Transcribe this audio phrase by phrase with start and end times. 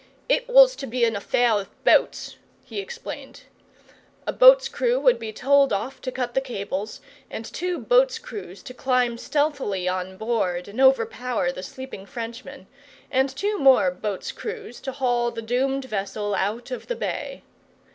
[0.27, 3.41] It was to be an affair of boats, he explained.
[4.25, 8.63] A boat's crew would be told off to cut the cables, and two boats' crews
[8.63, 12.65] to climb stealthily on board and overpower the sleeping Frenchmen,
[13.11, 17.43] and two more boats' crews to haul the doomed vessel out of the bay.